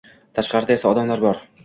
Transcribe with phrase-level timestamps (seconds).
[0.39, 1.43] Tashqarida esa odamlar bor.